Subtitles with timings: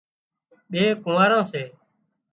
[0.71, 1.63] ٻي ڪونئاران سي